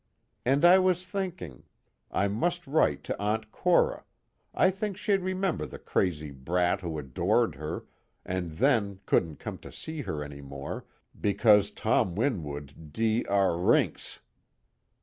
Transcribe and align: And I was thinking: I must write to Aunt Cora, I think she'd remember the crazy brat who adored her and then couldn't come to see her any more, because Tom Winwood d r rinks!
And 0.47 0.65
I 0.65 0.79
was 0.79 1.05
thinking: 1.05 1.61
I 2.09 2.27
must 2.27 2.65
write 2.65 3.03
to 3.03 3.19
Aunt 3.21 3.51
Cora, 3.51 4.03
I 4.51 4.71
think 4.71 4.97
she'd 4.97 5.21
remember 5.21 5.67
the 5.67 5.77
crazy 5.77 6.31
brat 6.31 6.81
who 6.81 6.97
adored 6.97 7.53
her 7.53 7.85
and 8.25 8.53
then 8.53 9.01
couldn't 9.05 9.35
come 9.37 9.59
to 9.59 9.71
see 9.71 10.01
her 10.01 10.23
any 10.23 10.41
more, 10.41 10.85
because 11.21 11.69
Tom 11.69 12.15
Winwood 12.15 12.91
d 12.91 13.27
r 13.29 13.55
rinks! 13.55 14.21